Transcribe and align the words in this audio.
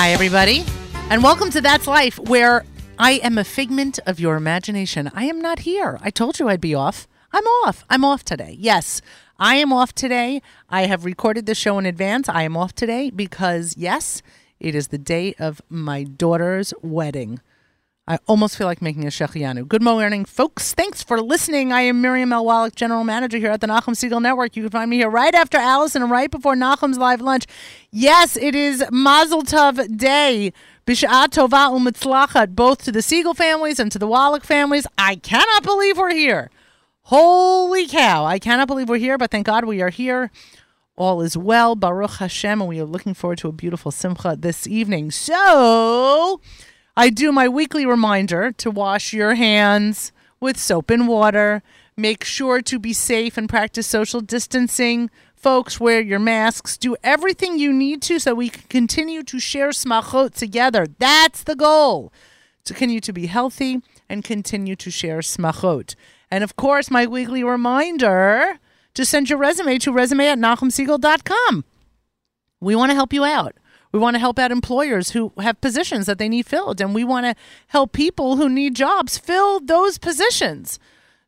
Hi, 0.00 0.10
everybody, 0.10 0.64
and 1.10 1.24
welcome 1.24 1.50
to 1.50 1.60
That's 1.60 1.88
Life, 1.88 2.20
where 2.20 2.64
I 3.00 3.14
am 3.14 3.36
a 3.36 3.42
figment 3.42 3.98
of 4.06 4.20
your 4.20 4.36
imagination. 4.36 5.10
I 5.12 5.24
am 5.24 5.40
not 5.40 5.58
here. 5.58 5.98
I 6.00 6.10
told 6.10 6.38
you 6.38 6.48
I'd 6.48 6.60
be 6.60 6.72
off. 6.72 7.08
I'm 7.32 7.44
off. 7.64 7.84
I'm 7.90 8.04
off 8.04 8.22
today. 8.22 8.54
Yes, 8.60 9.02
I 9.40 9.56
am 9.56 9.72
off 9.72 9.92
today. 9.92 10.40
I 10.70 10.86
have 10.86 11.04
recorded 11.04 11.46
the 11.46 11.54
show 11.56 11.80
in 11.80 11.84
advance. 11.84 12.28
I 12.28 12.44
am 12.44 12.56
off 12.56 12.76
today 12.76 13.10
because, 13.10 13.74
yes, 13.76 14.22
it 14.60 14.76
is 14.76 14.86
the 14.88 14.98
day 14.98 15.34
of 15.36 15.60
my 15.68 16.04
daughter's 16.04 16.72
wedding. 16.80 17.40
I 18.08 18.18
almost 18.26 18.56
feel 18.56 18.66
like 18.66 18.80
making 18.80 19.04
a 19.04 19.08
Shehecheyanu. 19.08 19.68
Good 19.68 19.82
morning, 19.82 20.24
folks. 20.24 20.72
Thanks 20.72 21.02
for 21.02 21.20
listening. 21.20 21.74
I 21.74 21.82
am 21.82 22.00
Miriam 22.00 22.32
L. 22.32 22.42
Wallach, 22.42 22.74
General 22.74 23.04
Manager 23.04 23.36
here 23.36 23.50
at 23.50 23.60
the 23.60 23.66
Nachum 23.66 23.92
Segal 23.92 24.22
Network. 24.22 24.56
You 24.56 24.62
can 24.62 24.70
find 24.70 24.88
me 24.88 24.96
here 24.96 25.10
right 25.10 25.34
after 25.34 25.58
Allison 25.58 26.00
and 26.00 26.10
right 26.10 26.30
before 26.30 26.54
Nachum's 26.54 26.96
live 26.96 27.20
lunch. 27.20 27.44
Yes, 27.90 28.38
it 28.38 28.54
is 28.54 28.82
Mazel 28.90 29.42
Tov 29.42 29.98
Day. 29.98 30.54
Bish'at 30.86 31.32
Tova 31.32 31.70
u'mitzlachat, 31.70 32.54
both 32.54 32.82
to 32.84 32.92
the 32.92 33.00
Segal 33.00 33.36
families 33.36 33.78
and 33.78 33.92
to 33.92 33.98
the 33.98 34.06
Wallach 34.06 34.42
families. 34.42 34.86
I 34.96 35.16
cannot 35.16 35.62
believe 35.62 35.98
we're 35.98 36.14
here. 36.14 36.50
Holy 37.02 37.86
cow. 37.86 38.24
I 38.24 38.38
cannot 38.38 38.68
believe 38.68 38.88
we're 38.88 38.96
here, 38.96 39.18
but 39.18 39.30
thank 39.30 39.44
God 39.44 39.66
we 39.66 39.82
are 39.82 39.90
here. 39.90 40.30
All 40.96 41.20
is 41.20 41.36
well, 41.36 41.76
Baruch 41.76 42.12
Hashem, 42.12 42.62
and 42.62 42.68
we 42.70 42.80
are 42.80 42.86
looking 42.86 43.12
forward 43.12 43.36
to 43.40 43.48
a 43.48 43.52
beautiful 43.52 43.92
simcha 43.92 44.34
this 44.34 44.66
evening. 44.66 45.10
So, 45.10 46.40
I 46.98 47.10
do 47.10 47.30
my 47.30 47.46
weekly 47.46 47.86
reminder 47.86 48.50
to 48.58 48.72
wash 48.72 49.12
your 49.12 49.36
hands 49.36 50.10
with 50.40 50.58
soap 50.58 50.90
and 50.90 51.06
water. 51.06 51.62
Make 51.96 52.24
sure 52.24 52.60
to 52.62 52.76
be 52.80 52.92
safe 52.92 53.38
and 53.38 53.48
practice 53.48 53.86
social 53.86 54.20
distancing. 54.20 55.08
Folks, 55.36 55.78
wear 55.78 56.00
your 56.00 56.18
masks. 56.18 56.76
Do 56.76 56.96
everything 57.04 57.56
you 57.56 57.72
need 57.72 58.02
to 58.02 58.18
so 58.18 58.34
we 58.34 58.48
can 58.48 58.64
continue 58.68 59.22
to 59.22 59.38
share 59.38 59.68
smachot 59.68 60.34
together. 60.34 60.88
That's 60.98 61.44
the 61.44 61.54
goal. 61.54 62.12
To 62.64 62.74
continue 62.74 63.00
to 63.02 63.12
be 63.12 63.26
healthy 63.26 63.80
and 64.08 64.24
continue 64.24 64.74
to 64.74 64.90
share 64.90 65.20
smachot. 65.20 65.94
And 66.32 66.42
of 66.42 66.56
course, 66.56 66.90
my 66.90 67.06
weekly 67.06 67.44
reminder 67.44 68.58
to 68.94 69.04
send 69.04 69.30
your 69.30 69.38
resume 69.38 69.78
to 69.78 69.92
resume 69.92 70.22
at 70.22 70.38
nachumsegal.com. 70.40 71.64
We 72.60 72.74
want 72.74 72.90
to 72.90 72.96
help 72.96 73.12
you 73.12 73.22
out. 73.22 73.54
We 73.92 73.98
want 73.98 74.14
to 74.14 74.20
help 74.20 74.38
out 74.38 74.50
employers 74.50 75.10
who 75.10 75.32
have 75.38 75.60
positions 75.60 76.06
that 76.06 76.18
they 76.18 76.28
need 76.28 76.46
filled, 76.46 76.80
and 76.80 76.94
we 76.94 77.04
want 77.04 77.26
to 77.26 77.34
help 77.68 77.92
people 77.92 78.36
who 78.36 78.48
need 78.48 78.74
jobs 78.74 79.18
fill 79.18 79.60
those 79.60 79.98
positions. 79.98 80.78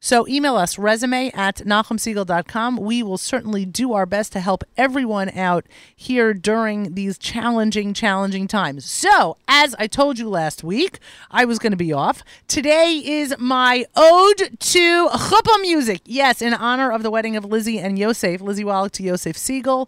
So 0.02 0.27
email 0.27 0.56
us 0.56 0.78
resume 0.78 1.30
at 1.33 1.56
nachumsegal.com. 1.56 2.78
We 2.78 3.02
will 3.02 3.19
certainly 3.19 3.67
do 3.67 3.92
our 3.92 4.06
best 4.06 4.33
to 4.33 4.41
help 4.41 4.64
everyone 4.78 5.28
out 5.36 5.67
here 5.94 6.33
during 6.33 6.94
these 6.94 7.19
challenging, 7.19 7.92
challenging 7.92 8.48
times. 8.48 8.86
So, 8.86 9.36
as 9.47 9.74
I 9.78 9.86
told 9.86 10.19
you 10.19 10.30
last 10.30 10.64
week, 10.64 11.00
I 11.30 11.45
was 11.45 11.58
going 11.58 11.72
to 11.72 11.77
be 11.77 11.92
off. 11.92 12.24
Today 12.48 13.02
is 13.05 13.34
my 13.39 13.84
ode 13.95 14.58
to 14.58 15.08
chuppah 15.08 15.61
music. 15.61 16.00
Yes, 16.06 16.41
in 16.41 16.55
honor 16.55 16.91
of 16.91 17.02
the 17.02 17.11
wedding 17.11 17.36
of 17.36 17.45
Lizzie 17.45 17.78
and 17.78 17.98
Yosef, 17.98 18.41
Lizzie 18.41 18.64
Wallach 18.64 18.92
to 18.92 19.02
Yosef 19.02 19.36
Segal. 19.36 19.86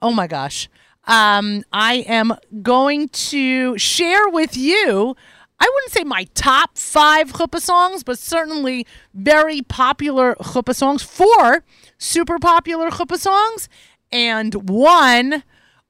Oh 0.00 0.10
my 0.10 0.26
gosh 0.26 0.70
um, 1.10 1.64
I 1.72 2.04
am 2.06 2.36
going 2.62 3.08
to 3.08 3.76
share 3.76 4.28
with 4.28 4.56
you. 4.56 5.16
I 5.58 5.68
wouldn't 5.74 5.92
say 5.92 6.04
my 6.04 6.24
top 6.34 6.78
five 6.78 7.32
chuppah 7.32 7.60
songs, 7.60 8.04
but 8.04 8.16
certainly 8.16 8.86
very 9.12 9.60
popular 9.60 10.36
chuppah 10.36 10.74
songs. 10.74 11.02
Four 11.02 11.64
super 11.98 12.38
popular 12.38 12.90
chuppah 12.90 13.18
songs, 13.18 13.68
and 14.12 14.70
one 14.70 15.42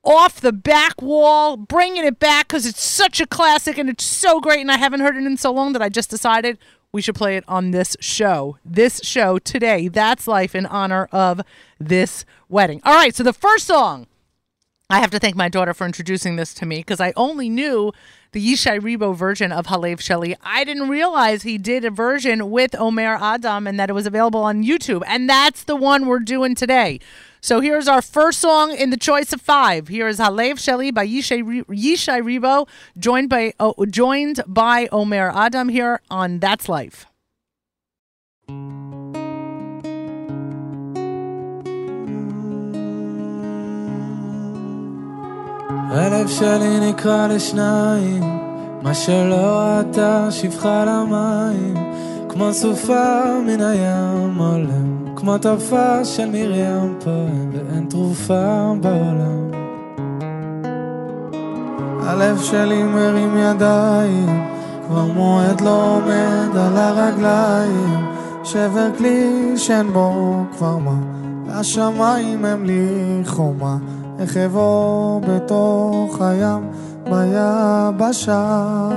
off 0.03 0.41
the 0.41 0.55
back 0.55 1.03
wall, 1.03 1.59
bringing 1.59 2.07
it 2.07 2.19
back 2.19 2.49
because 2.49 2.65
it's 2.65 2.83
such 2.83 3.21
a 3.21 3.27
classic 3.27 3.77
and 3.77 3.91
it's 3.91 4.05
so 4.05 4.41
great, 4.41 4.61
and 4.61 4.73
I 4.73 4.79
haven't 4.79 5.01
heard 5.01 5.17
it 5.17 5.25
in 5.25 5.37
so 5.37 5.53
long 5.53 5.75
that 5.75 5.83
I 5.83 5.91
just 5.91 6.09
decided 6.09 6.57
we 6.93 7.03
should 7.03 7.15
play 7.15 7.37
it 7.37 7.45
on 7.47 7.73
this 7.73 7.95
show. 8.01 8.57
This 8.65 9.01
show 9.05 9.39
today. 9.39 9.89
That's 9.89 10.27
life 10.27 10.55
in 10.55 10.65
honor 10.65 11.09
of 11.13 11.43
this 11.79 12.25
wedding. 12.49 12.81
All 12.85 12.95
right, 12.95 13.15
so 13.15 13.23
the 13.23 13.35
first 13.35 13.67
song 13.67 14.07
I 14.91 14.99
have 14.99 15.13
to 15.13 15.21
thank 15.21 15.37
my 15.37 15.49
daughter 15.49 15.73
for 15.73 15.87
introducing 15.87 16.35
this 16.35 16.53
to 16.55 16.67
me 16.67 16.79
because 16.79 17.01
I 17.01 17.13
only 17.15 17.49
knew 17.49 17.93
the 18.33 18.45
Yishai 18.45 18.81
Ribo 18.81 19.15
version 19.15 19.53
of 19.53 19.69
Halev 19.69 19.99
Sheli. 19.99 20.35
I 20.43 20.65
didn't 20.65 20.89
realize 20.89 21.45
he 21.45 21.59
did 21.59 21.85
a 21.85 21.91
version 21.91 22.51
with 22.51 22.75
Omer 22.75 23.17
Adam 23.21 23.69
and 23.69 23.79
that 23.79 23.89
it 23.89 23.93
was 23.93 24.07
available 24.07 24.41
on 24.43 24.65
YouTube. 24.65 25.05
And 25.07 25.31
that's 25.31 25.63
the 25.63 25.77
one 25.77 26.07
we're 26.07 26.19
doing 26.19 26.57
today. 26.57 26.99
So 27.41 27.61
here's 27.61 27.87
our 27.87 28.03
first 28.03 28.41
song 28.41 28.75
in 28.75 28.91
the 28.91 28.97
choice 28.97 29.33
of 29.33 29.41
five. 29.41 29.87
Here 29.87 30.09
is 30.09 30.19
Halev 30.19 30.55
Sheli 30.55 30.93
by 30.93 31.07
Yishai, 31.07 31.65
Yishai 31.67 32.21
Ribo, 32.21 32.69
joined 32.99 33.29
by, 33.29 33.55
uh, 33.61 33.73
joined 33.89 34.43
by 34.45 34.89
Omer 34.91 35.31
Adam 35.33 35.69
here 35.69 36.01
on 36.11 36.41
That's 36.41 36.69
Life. 36.69 37.07
הלב 45.93 46.29
שלי 46.29 46.91
נקרע 46.91 47.27
לשניים, 47.29 48.39
מה 48.83 48.95
שלא 48.95 49.37
ראתה 49.37 50.31
שפחה 50.31 50.85
למים, 50.85 51.75
כמו 52.29 52.53
סופה 52.53 53.23
מן 53.47 53.61
הים 53.61 54.39
עולם, 54.39 55.17
כמו 55.17 55.39
טרפה 55.39 56.05
של 56.05 56.31
מרים 56.31 56.95
פועם, 57.05 57.51
ואין 57.53 57.87
תרופה 57.89 58.73
בעולם. 58.81 59.51
הלב 62.03 62.43
שלי 62.43 62.83
מרים 62.83 63.37
ידיים, 63.37 64.45
כבר 64.87 65.05
מועד 65.05 65.61
לא 65.61 65.97
עומד 65.97 66.57
על 66.57 66.77
הרגליים, 66.77 68.07
שבר 68.45 68.89
כלי 68.99 69.53
שאין 69.57 69.93
בו 69.93 70.45
כבר 70.57 70.77
מה, 70.79 71.01
והשמיים 71.47 72.45
הם 72.45 72.65
לי 72.65 73.23
חומה. 73.25 73.77
איך 74.21 74.37
אעבור 74.37 75.21
בתוך 75.29 76.21
הים 76.21 76.71
ביבשה. 77.05 78.89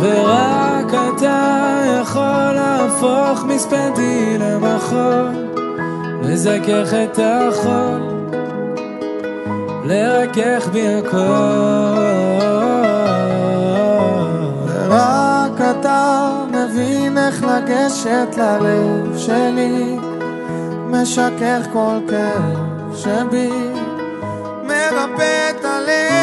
ורק 0.00 0.94
אתה 1.16 1.80
יכול 2.00 2.52
להפוך 2.54 3.44
מספדי 3.44 4.38
למחול, 4.38 5.28
לזכך 6.22 6.94
את 7.04 7.18
החול, 7.22 8.00
לרכך 9.84 10.68
בי 10.72 10.88
הכל. 10.88 11.18
ורק 14.66 15.60
אתה 15.60 16.30
מבין 16.50 17.18
איך 17.18 17.44
לגשת 17.44 18.38
ללב 18.38 19.16
שלי. 19.16 20.03
משכך 21.02 21.66
כל 21.72 21.98
כאב 22.08 22.96
שבי, 22.96 23.50
מרפא 24.62 25.50
את 25.50 25.64
הלב. 25.64 26.14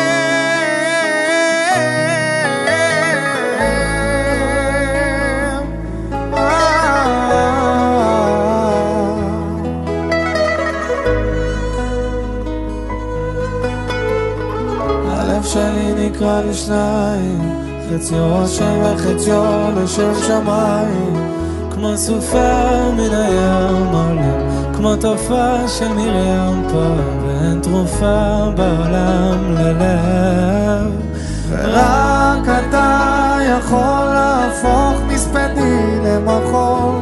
הלב 15.10 15.44
שלי 15.44 15.94
נקרע 15.98 16.42
לשניים, 16.42 17.52
חציו 17.90 18.44
השם 18.44 18.82
וחציו 18.84 19.70
לשם 19.84 20.14
שמיים, 20.28 21.32
כמו 21.72 21.98
סופה 21.98 22.92
מן 22.94 23.14
הים 23.14 23.88
עולם. 23.88 24.51
כמו 24.82 24.96
תופעה 24.96 25.68
של 25.68 25.88
מרים 25.88 26.64
פה, 26.72 26.86
ואין 27.26 27.60
תרופה 27.62 28.50
בעולם 28.56 29.54
ללב. 29.54 30.92
ורק 31.50 32.44
אתה 32.44 33.38
יכול 33.58 34.06
להפוך 34.14 35.02
מספדי 35.08 36.00
למחול, 36.04 37.00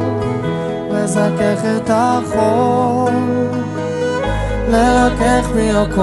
לזכך 0.90 1.60
את 1.76 1.90
החול, 1.92 3.12
לרכך 4.68 5.48
בי 5.54 5.70
הכל. 5.70 6.02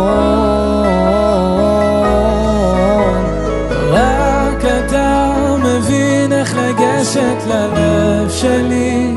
רק 3.92 4.66
אתה 4.66 5.34
מבין 5.64 6.34
איך 6.34 6.56
לגשת 6.58 7.48
ללב 7.48 8.30
שלי. 8.30 9.16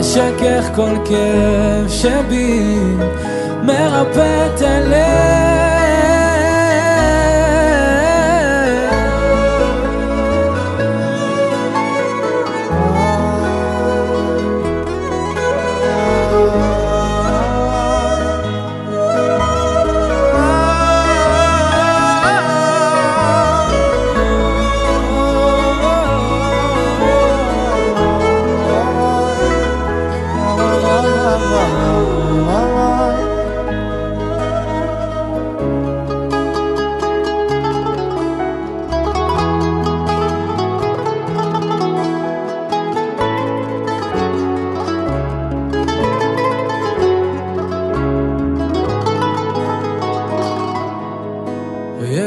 משכך 0.00 0.70
כל 0.74 0.96
כאב 1.04 1.88
שבי, 1.88 2.76
מרפא 3.62 4.46
את 4.46 4.62
הלב. 4.62 5.69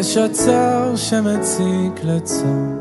יש 0.03 0.17
הצר 0.17 0.95
שמציק 0.95 2.03
לצום, 2.03 2.79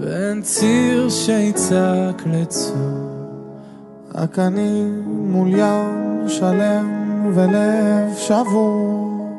ואין 0.00 0.42
ציר 0.42 1.08
שיצעק 1.08 2.22
לצום. 2.26 3.06
רק 4.14 4.38
אני 4.38 4.84
מול 5.36 5.48
ים 5.48 6.28
שלם 6.28 7.30
ולב 7.34 8.16
שבור. 8.16 9.38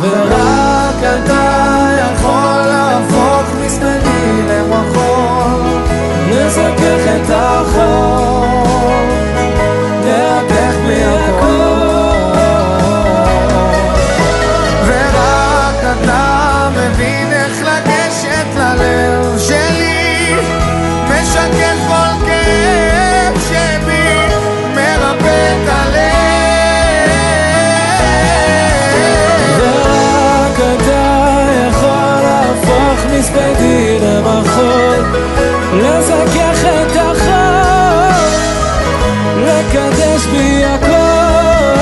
ורק 0.00 0.98
אתה 0.98 1.88
יכול 1.98 2.60
להפוך 2.66 3.46
מסמני 3.64 4.42
למחול, 4.48 5.62
לזכך 6.30 7.02
את 7.16 7.30
החור, 7.30 8.43
בי 40.34 40.64
הכל. 40.64 41.78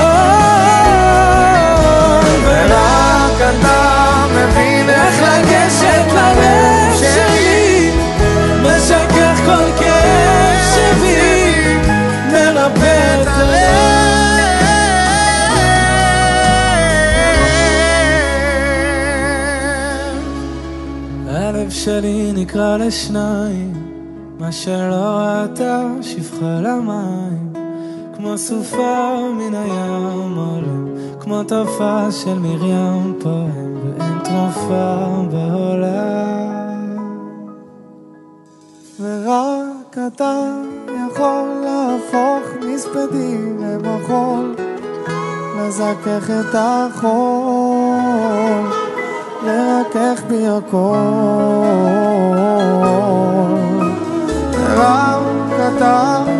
ורק 2.45 3.37
אתה 3.49 4.25
מבין 4.35 4.89
איך 4.89 5.21
לגשת 5.21 6.13
ללב 6.13 6.93
שלי, 7.13 7.91
משכך 8.61 9.37
כל 9.45 9.83
כאב 9.83 10.59
שבי, 10.73 11.77
מרפא 12.31 13.21
את 13.21 13.27
הלב. 13.27 13.73
הלב 21.27 21.69
שלי 21.69 22.31
נקרע 22.35 22.77
לשניים, 22.77 23.73
מה 24.39 24.51
שלא 24.51 25.19
ראתה 25.19 25.81
שפחה 26.01 26.59
למים, 26.61 27.22
כמו 28.33 28.39
סופה 28.39 29.15
מן 29.37 29.55
הים 29.55 30.37
עולם, 30.37 30.87
כמו 31.19 31.43
תופעה 31.43 32.11
של 32.11 32.39
מרים 32.39 33.13
פועם, 33.19 33.77
ואין 33.83 34.19
תרופה 34.23 35.05
בעולם. 35.31 36.97
ורק 38.99 39.97
אתה 40.07 40.53
יכול 40.89 41.43
להפוך 41.63 42.43
מספדי 42.65 43.37
למחול, 43.59 44.55
לזכך 45.57 46.29
את 46.29 46.55
החול, 46.55 47.93
לרכך 49.45 50.21
בי 50.27 50.47
הכל. 50.47 50.97
ורק 54.51 55.23
אתה 55.77 56.32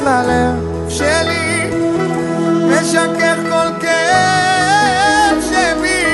ללב 0.00 0.88
שלי, 0.88 1.70
משכך 2.66 3.36
כל 3.50 3.80
כאב 3.80 5.36
שבי. 5.50 6.04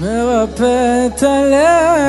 מרפא 0.00 1.06
את 1.06 1.22
הלב. 1.22 1.99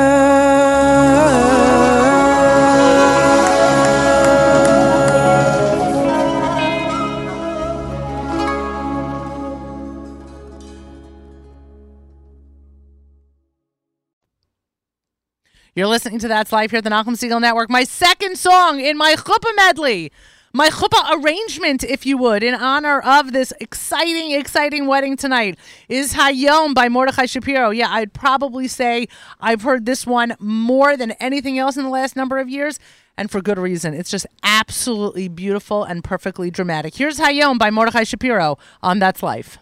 Listening 16.11 16.27
to 16.27 16.27
That's 16.27 16.51
Life 16.51 16.71
here 16.71 16.79
at 16.79 16.83
the 16.83 16.89
Nachum 16.89 17.15
Segal 17.15 17.39
Network. 17.39 17.69
My 17.69 17.85
second 17.85 18.37
song 18.37 18.81
in 18.81 18.97
my 18.97 19.15
chuppah 19.15 19.55
medley, 19.55 20.11
my 20.51 20.69
chuppah 20.69 21.23
arrangement, 21.23 21.85
if 21.85 22.05
you 22.05 22.17
would, 22.17 22.43
in 22.43 22.53
honor 22.53 22.99
of 22.99 23.31
this 23.31 23.53
exciting, 23.61 24.31
exciting 24.31 24.87
wedding 24.87 25.15
tonight, 25.15 25.57
is 25.87 26.15
Hayom 26.15 26.73
by 26.73 26.89
Mordechai 26.89 27.27
Shapiro. 27.27 27.69
Yeah, 27.69 27.87
I'd 27.89 28.11
probably 28.11 28.67
say 28.67 29.07
I've 29.39 29.61
heard 29.61 29.85
this 29.85 30.05
one 30.05 30.35
more 30.37 30.97
than 30.97 31.11
anything 31.11 31.57
else 31.57 31.77
in 31.77 31.83
the 31.85 31.89
last 31.89 32.17
number 32.17 32.39
of 32.39 32.49
years, 32.49 32.77
and 33.15 33.31
for 33.31 33.41
good 33.41 33.57
reason. 33.57 33.93
It's 33.93 34.11
just 34.11 34.27
absolutely 34.43 35.29
beautiful 35.29 35.85
and 35.85 36.03
perfectly 36.03 36.51
dramatic. 36.51 36.93
Here's 36.93 37.19
Hayom 37.19 37.57
by 37.57 37.71
Mordechai 37.71 38.03
Shapiro 38.03 38.57
on 38.83 38.99
That's 38.99 39.23
Life. 39.23 39.59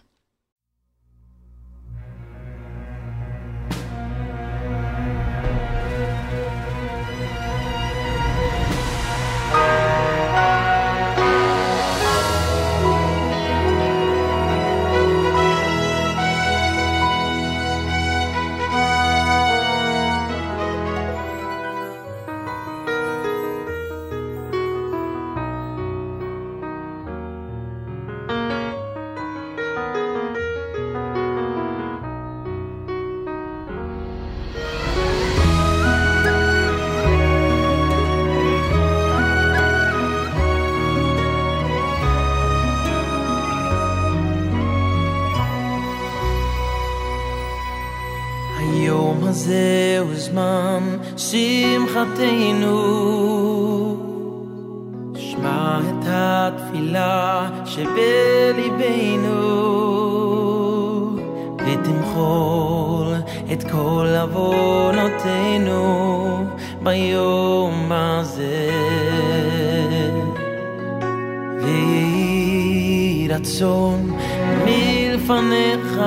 רצון 73.40 74.16
מלפניך 74.64 76.00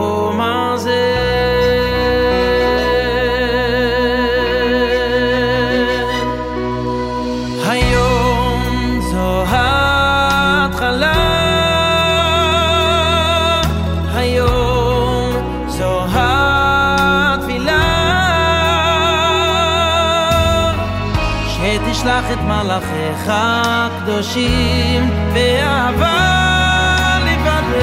חורשים 24.22 25.10
ואהבה 25.34 27.18
לברך. 27.26 27.82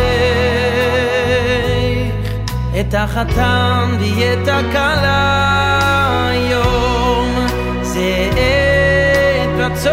את 2.81 2.95
החתן 2.95 3.97
ואת 4.01 4.49
הכלה 4.49 6.29
היום. 6.31 7.47
זה 7.83 8.31
עת 8.31 9.49
רצון 9.59 9.93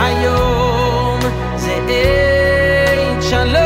היום. 0.00 1.20
זה 1.56 1.74
עת 1.88 3.22
שלום. 3.22 3.64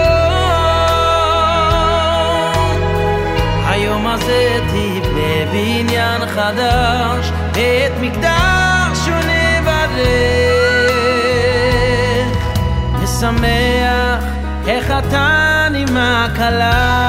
היום 3.66 4.06
הזה 4.06 4.58
תבנה 4.68 5.52
בניין 5.52 6.26
חדש 6.26 7.32
את 7.50 7.92
מקדש. 8.00 8.57
הדרך 11.28 11.88
משמח 13.02 14.24
החתן 14.66 15.72
עם 15.76 15.96
הכלה 15.96 17.08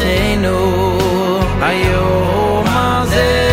עוונותינו 0.00 0.98
היום 1.60 2.64
הזה. 2.66 3.50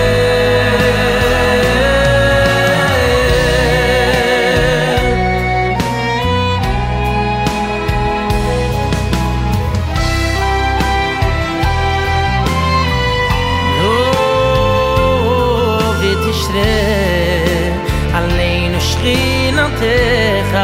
עלינו 18.14 18.82
שכינתך 18.82 20.58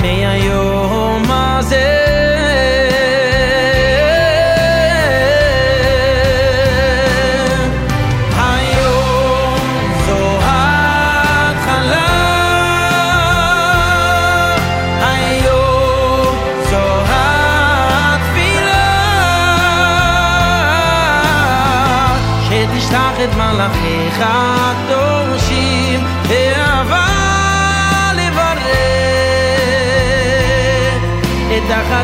מהיום 0.00 1.22
הזה 1.30 2.03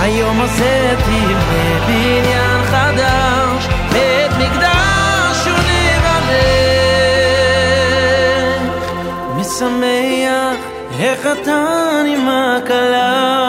היום 0.00 0.40
הזה 0.40 0.94
תבנה 0.98 1.86
בניין 1.86 2.62
חדש 2.64 3.68
את 3.90 4.32
מקדש 4.38 5.46
ונברך 5.46 6.00
משמח 9.36 10.58
איך 10.98 11.26
החתן 11.26 11.83
makalau 12.25 13.44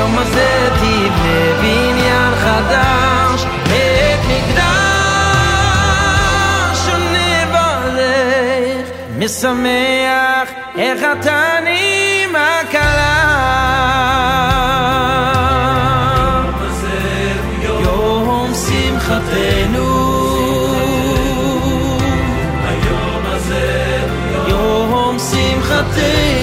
היום 0.00 0.18
הזה 0.18 0.68
תבנה 0.74 1.60
בניין 1.62 2.34
חדש, 2.36 3.44
בית 3.68 4.20
מקדש 4.28 4.66
שונה 6.86 7.46
בלב, 7.52 8.90
משמח 9.18 10.48
איך 10.78 11.00
התנים 11.02 12.36
הקלה. 12.36 13.40
יום 17.62 18.52
שמחתנו 18.54 19.90
יום 24.48 25.18
שמחתנו 25.18 26.39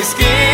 esquema. 0.00 0.49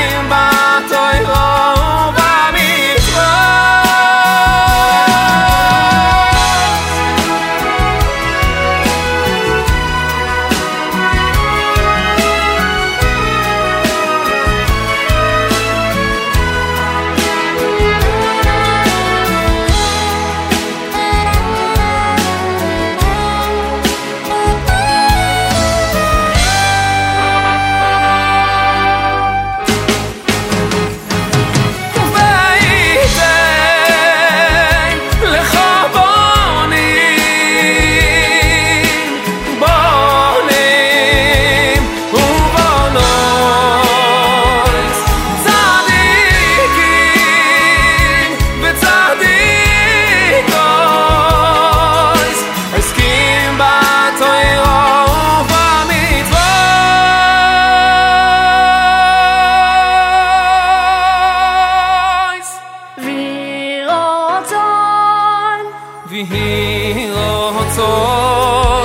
ויהי 66.16 67.12
רצון, 67.12 68.84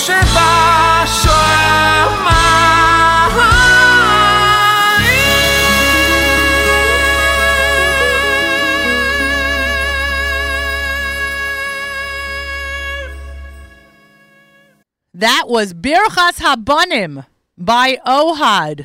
That 15.17 15.45
was 15.49 15.73
Birchas 15.73 16.41
Habanim 16.41 17.25
by 17.57 17.99
Ohad. 18.07 18.85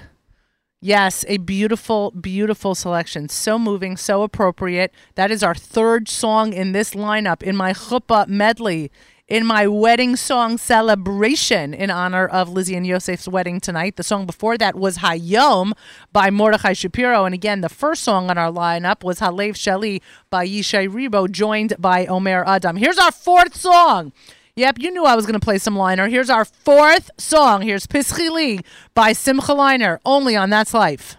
Yes, 0.87 1.25
a 1.27 1.39
beautiful, 1.39 2.13
beautiful 2.13 2.77
selection. 2.77 3.29
So 3.29 3.59
moving, 3.59 3.97
so 3.97 4.23
appropriate. 4.23 4.95
That 5.17 5.33
is 5.33 5.43
our 5.43 5.53
third 5.53 6.09
song 6.09 6.53
in 6.53 6.71
this 6.71 6.95
lineup 6.95 7.43
in 7.43 7.57
my 7.57 7.73
chuppah 7.73 8.29
medley, 8.29 8.93
in 9.27 9.45
my 9.45 9.67
wedding 9.67 10.15
song 10.15 10.59
celebration 10.59 11.75
in 11.75 11.91
honor 11.91 12.29
of 12.29 12.51
Lizzie 12.51 12.77
and 12.77 12.87
Yosef's 12.87 13.27
wedding 13.27 13.59
tonight. 13.59 13.97
The 13.97 14.05
song 14.05 14.27
before 14.27 14.57
that 14.59 14.77
was 14.77 14.99
Hayom 14.99 15.73
by 16.13 16.31
Mordechai 16.31 16.75
Shapiro. 16.75 17.25
And 17.25 17.35
again, 17.35 17.63
the 17.63 17.69
first 17.69 18.05
song 18.05 18.31
on 18.31 18.39
our 18.39 18.53
lineup 18.53 19.03
was 19.03 19.19
Halev 19.19 19.55
Sheli 19.55 20.01
by 20.31 20.47
Yishai 20.47 20.89
Ribo, 20.89 21.29
joined 21.29 21.75
by 21.81 22.07
Omer 22.07 22.45
Adam. 22.47 22.77
Here's 22.77 22.99
our 22.99 23.11
fourth 23.11 23.57
song. 23.57 24.13
Yep, 24.59 24.79
you 24.79 24.91
knew 24.91 25.05
I 25.05 25.15
was 25.15 25.27
going 25.27 25.39
to 25.39 25.45
play 25.45 25.59
some 25.59 25.75
Leiner. 25.75 26.09
Here's 26.09 26.31
our 26.31 26.47
fourth 26.47 27.11
song. 27.19 27.61
Here's 27.61 27.87
Pischi 27.87 28.65
by 28.95 29.13
Simcha 29.13 29.53
Leiner, 29.53 29.99
only 30.07 30.35
on 30.35 30.49
That's 30.49 30.73
Life. 30.73 31.19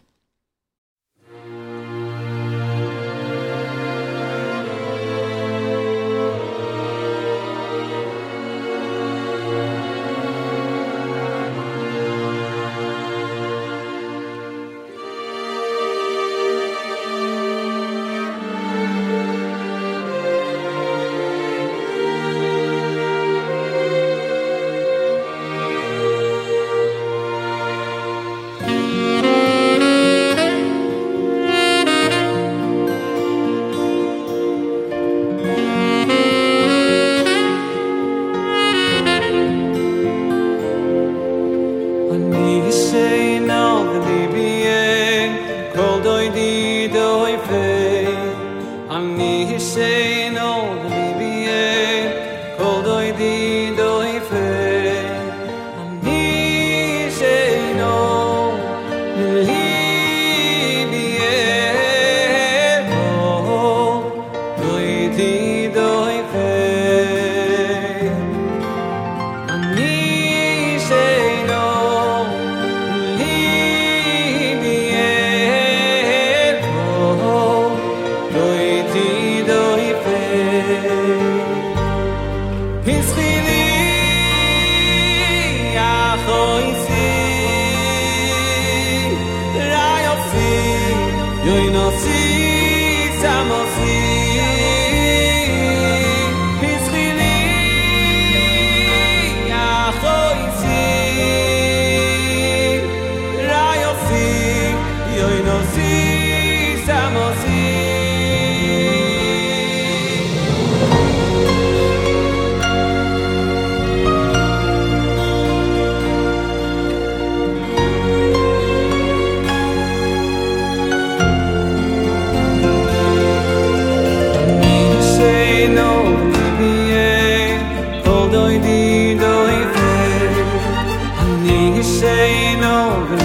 say 132.08 132.56
no 132.56 133.17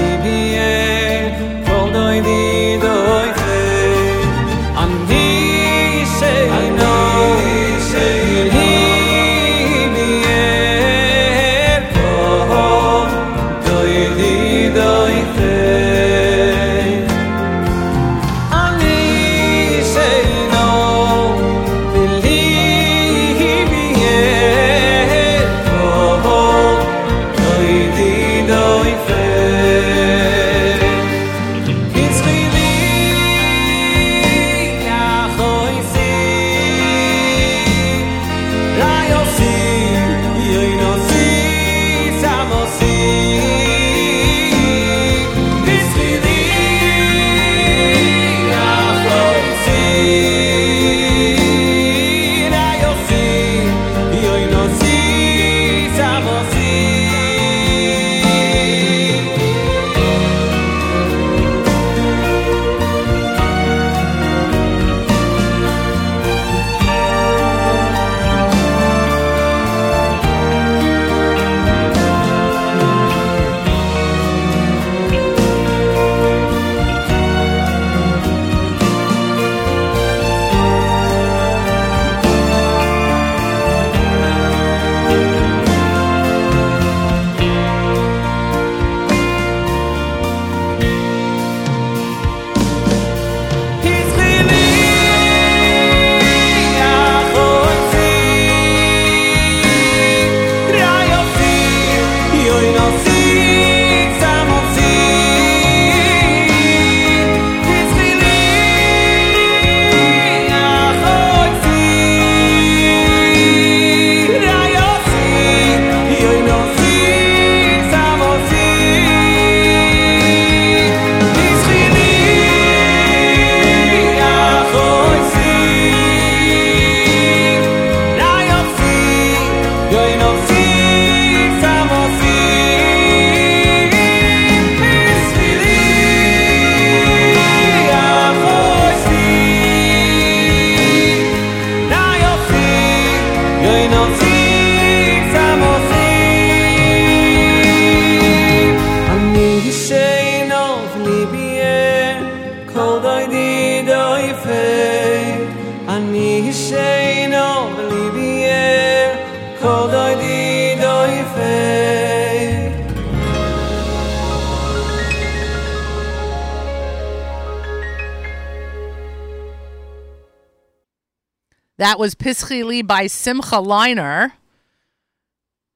That 171.92 171.98
was 171.98 172.14
Pischili 172.14 172.86
by 172.86 173.06
Simcha 173.06 173.56
Leiner. 173.56 174.32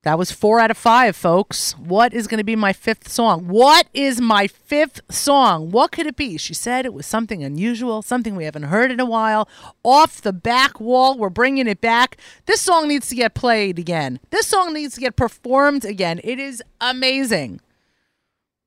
That 0.02 0.18
was 0.18 0.32
four 0.32 0.58
out 0.60 0.70
of 0.70 0.78
five, 0.78 1.14
folks. 1.14 1.72
What 1.72 2.14
is 2.14 2.26
going 2.26 2.38
to 2.38 2.42
be 2.42 2.56
my 2.56 2.72
fifth 2.72 3.06
song? 3.06 3.48
What 3.48 3.88
is 3.92 4.18
my 4.18 4.46
fifth 4.46 5.02
song? 5.10 5.70
What 5.70 5.92
could 5.92 6.06
it 6.06 6.16
be? 6.16 6.38
She 6.38 6.54
said 6.54 6.86
it 6.86 6.94
was 6.94 7.04
something 7.04 7.44
unusual, 7.44 8.00
something 8.00 8.34
we 8.34 8.44
haven't 8.44 8.62
heard 8.62 8.90
in 8.90 8.98
a 8.98 9.04
while. 9.04 9.46
Off 9.84 10.22
the 10.22 10.32
back 10.32 10.80
wall, 10.80 11.18
we're 11.18 11.28
bringing 11.28 11.66
it 11.66 11.82
back. 11.82 12.16
This 12.46 12.62
song 12.62 12.88
needs 12.88 13.08
to 13.08 13.14
get 13.14 13.34
played 13.34 13.78
again. 13.78 14.18
This 14.30 14.46
song 14.46 14.72
needs 14.72 14.94
to 14.94 15.02
get 15.02 15.16
performed 15.16 15.84
again. 15.84 16.22
It 16.24 16.38
is 16.38 16.62
amazing. 16.80 17.60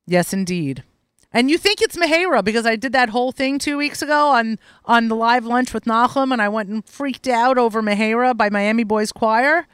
Yes, 0.05 0.33
indeed. 0.33 0.83
And 1.31 1.51
you 1.51 1.57
think 1.59 1.81
it's 1.81 1.95
Mahera 1.95 2.43
because 2.43 2.65
I 2.65 2.75
did 2.75 2.91
that 2.93 3.09
whole 3.09 3.31
thing 3.31 3.59
two 3.59 3.77
weeks 3.77 4.01
ago 4.01 4.29
on 4.29 4.57
on 4.85 5.09
the 5.09 5.15
live 5.15 5.45
lunch 5.45 5.73
with 5.73 5.85
Nachum, 5.85 6.33
and 6.33 6.41
I 6.41 6.49
went 6.49 6.69
and 6.69 6.83
freaked 6.85 7.27
out 7.27 7.57
over 7.57 7.81
Mahera 7.81 8.35
by 8.35 8.49
Miami 8.49 8.83
Boys 8.83 9.11
Choir. 9.11 9.67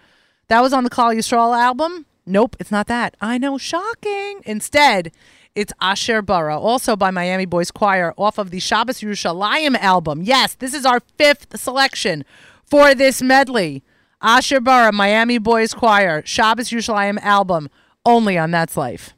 That 0.49 0.61
was 0.61 0.73
on 0.73 0.83
the 0.83 0.89
Call 0.89 1.13
Yisrael 1.13 1.57
album. 1.57 2.05
Nope, 2.25 2.57
it's 2.59 2.71
not 2.71 2.87
that. 2.87 3.15
I 3.21 3.37
know, 3.37 3.57
shocking. 3.57 4.41
Instead, 4.45 5.11
it's 5.55 5.71
Asher 5.79 6.21
Bara, 6.21 6.59
also 6.59 6.97
by 6.97 7.09
Miami 7.09 7.45
Boys 7.45 7.71
Choir, 7.71 8.13
off 8.17 8.37
of 8.37 8.51
the 8.51 8.59
Shabbos 8.59 8.99
Yerushalayim 8.99 9.77
album. 9.77 10.21
Yes, 10.23 10.55
this 10.55 10.73
is 10.73 10.85
our 10.85 10.99
fifth 11.17 11.57
selection 11.57 12.25
for 12.65 12.93
this 12.93 13.21
medley. 13.21 13.81
Asher 14.21 14.59
Bara, 14.59 14.91
Miami 14.91 15.37
Boys 15.37 15.73
Choir, 15.73 16.21
Shabbos 16.25 16.69
Yerushalayim 16.69 17.19
album, 17.21 17.69
only 18.05 18.37
on 18.37 18.51
That's 18.51 18.75
Life. 18.75 19.14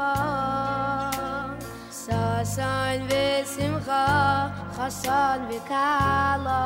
V'simcha 0.00 1.56
sasan 1.90 2.98
v'simcha 3.08 4.04
chasan 4.76 5.38
v'kala 5.50 6.64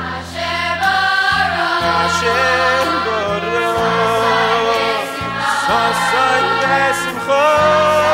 Asher 0.00 0.72
bara 0.82 1.68
Hashem 1.86 2.88
bara 3.06 3.68
Sasai 5.66 6.44
besimcha 6.62 8.09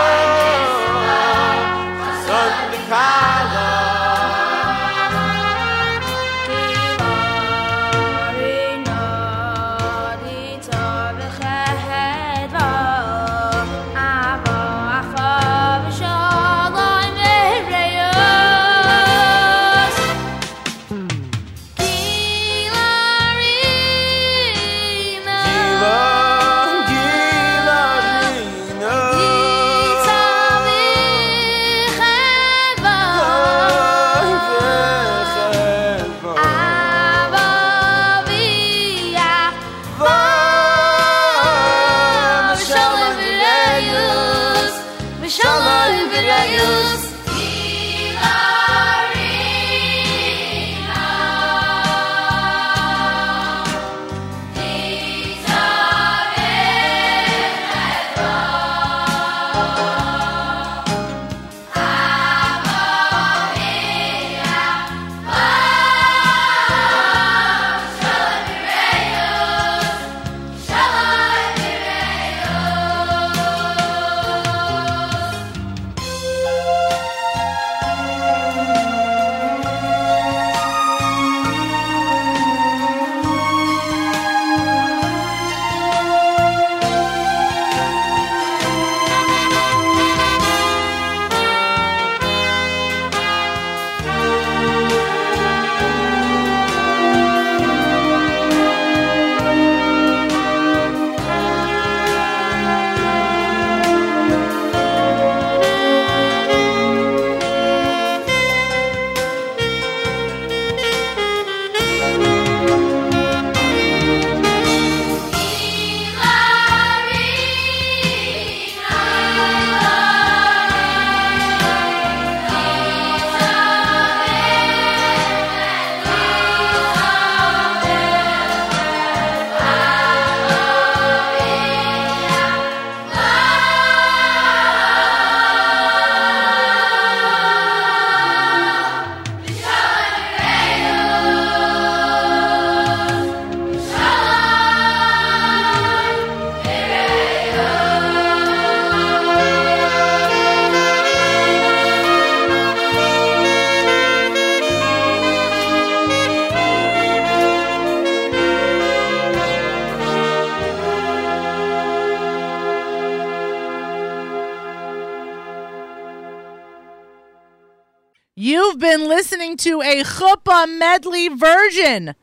You've 168.38 168.79
been 168.79 169.09
listening 169.09 169.57
to 169.57 169.81
a 169.81 170.05
chuppah 170.05 170.68
medley 170.79 171.29
version 171.29 172.14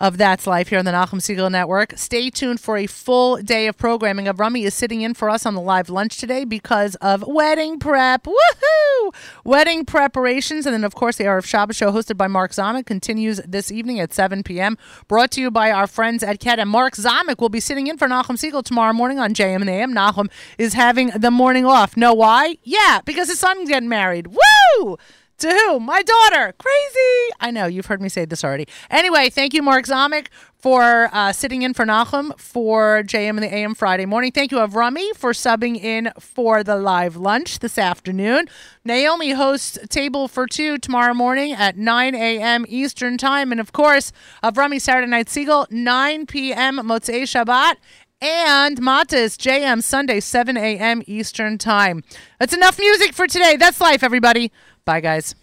of 0.00 0.16
That's 0.16 0.46
Life 0.46 0.68
here 0.68 0.78
on 0.78 0.84
the 0.84 0.92
Nachum 0.92 1.20
Segal 1.20 1.50
Network. 1.50 1.94
Stay 1.96 2.30
tuned 2.30 2.60
for 2.60 2.76
a 2.76 2.86
full 2.86 3.38
day 3.38 3.66
of 3.66 3.76
programming. 3.76 4.26
Avrami 4.26 4.64
is 4.64 4.74
sitting 4.74 5.02
in 5.02 5.14
for 5.14 5.28
us 5.28 5.44
on 5.44 5.54
the 5.54 5.60
live 5.60 5.90
lunch 5.90 6.18
today 6.18 6.44
because 6.44 6.94
of 6.96 7.24
wedding 7.26 7.78
prep. 7.78 8.24
Woohoo! 8.24 9.14
Wedding 9.44 9.84
preparations. 9.84 10.66
And 10.66 10.74
then, 10.74 10.84
of 10.84 10.94
course, 10.94 11.16
the 11.16 11.24
Erev 11.24 11.44
Shabbos 11.44 11.76
show 11.76 11.90
hosted 11.90 12.16
by 12.16 12.28
Mark 12.28 12.52
Zamek 12.52 12.86
continues 12.86 13.40
this 13.46 13.72
evening 13.72 13.98
at 13.98 14.12
7 14.12 14.42
p.m. 14.44 14.78
Brought 15.08 15.32
to 15.32 15.40
you 15.40 15.50
by 15.50 15.72
our 15.72 15.86
friends 15.86 16.22
at 16.22 16.40
Kedem. 16.40 16.68
Mark 16.68 16.94
Zamek 16.94 17.40
will 17.40 17.48
be 17.48 17.60
sitting 17.60 17.88
in 17.88 17.98
for 17.98 18.06
Nachum 18.06 18.36
Segal 18.36 18.62
tomorrow 18.62 18.92
morning 18.92 19.18
on 19.18 19.34
JM 19.34 19.60
and 19.60 19.70
AM. 19.70 19.92
Nachum 19.92 20.30
is 20.58 20.74
having 20.74 21.08
the 21.08 21.30
morning 21.30 21.66
off. 21.66 21.96
Know 21.96 22.14
why? 22.14 22.58
Yeah, 22.62 23.00
because 23.04 23.28
his 23.28 23.40
son's 23.40 23.68
getting 23.68 23.88
married. 23.88 24.28
Woo! 24.28 24.96
To 25.38 25.48
who? 25.48 25.78
My 25.78 26.02
daughter. 26.02 26.52
Crazy. 26.58 27.32
I 27.38 27.52
know 27.52 27.66
you've 27.66 27.86
heard 27.86 28.02
me 28.02 28.08
say 28.08 28.24
this 28.24 28.42
already. 28.42 28.66
Anyway, 28.90 29.30
thank 29.30 29.54
you, 29.54 29.62
Mark 29.62 29.86
Zamek, 29.86 30.26
for 30.56 31.08
uh, 31.12 31.32
sitting 31.32 31.62
in 31.62 31.74
for 31.74 31.84
Nachum 31.86 32.36
for 32.40 33.04
JM 33.04 33.30
and 33.30 33.42
the 33.44 33.54
AM 33.54 33.76
Friday 33.76 34.04
morning. 34.04 34.32
Thank 34.32 34.50
you, 34.50 34.58
Avrami, 34.58 35.14
for 35.14 35.30
subbing 35.30 35.80
in 35.80 36.10
for 36.18 36.64
the 36.64 36.74
live 36.74 37.14
lunch 37.14 37.60
this 37.60 37.78
afternoon. 37.78 38.46
Naomi 38.84 39.30
hosts 39.30 39.78
Table 39.88 40.26
for 40.26 40.48
Two 40.48 40.76
tomorrow 40.76 41.14
morning 41.14 41.52
at 41.52 41.76
9 41.76 42.16
a.m. 42.16 42.66
Eastern 42.68 43.16
Time. 43.16 43.52
And 43.52 43.60
of 43.60 43.70
course, 43.70 44.10
Avrami 44.42 44.80
Saturday 44.80 45.06
Night 45.06 45.28
Segal, 45.28 45.70
9 45.70 46.26
p.m. 46.26 46.78
Motzei 46.78 47.22
Shabbat. 47.22 47.76
And 48.20 48.80
Matas 48.80 49.36
JM 49.36 49.80
Sunday, 49.80 50.18
7 50.18 50.56
a.m. 50.56 51.04
Eastern 51.06 51.56
Time. 51.56 52.02
That's 52.40 52.52
enough 52.52 52.76
music 52.76 53.12
for 53.12 53.28
today. 53.28 53.54
That's 53.56 53.80
life, 53.80 54.02
everybody. 54.02 54.50
Bye, 54.88 55.00
guys. 55.00 55.34